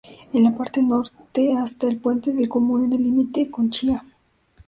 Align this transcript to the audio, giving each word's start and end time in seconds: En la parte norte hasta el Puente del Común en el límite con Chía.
En 0.33 0.43
la 0.43 0.57
parte 0.57 0.81
norte 0.81 1.55
hasta 1.55 1.87
el 1.87 1.97
Puente 1.99 2.33
del 2.33 2.49
Común 2.49 2.85
en 2.85 2.93
el 2.93 3.03
límite 3.03 3.51
con 3.51 3.69
Chía. 3.69 4.03